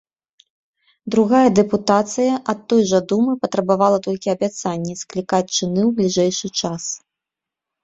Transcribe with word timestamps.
Другая 1.15 1.49
дэпутацыя 1.57 2.33
ад 2.53 2.59
той 2.73 2.81
жа 2.93 2.99
думы 3.13 3.31
патрабавала 3.45 3.99
толькі 4.07 4.33
абяцанні 4.35 4.99
склікаць 5.05 5.45
чыны 5.57 5.81
ў 5.89 5.91
бліжэйшы 6.03 6.47
час. 6.59 6.83